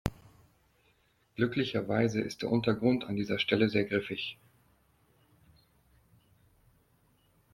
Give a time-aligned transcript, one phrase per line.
[1.35, 4.35] Glücklicherweise ist der Untergrund an dieser Stelle sehr griffig.